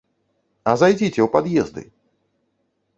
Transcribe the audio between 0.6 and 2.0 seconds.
А зайдзіце ў пад'езды.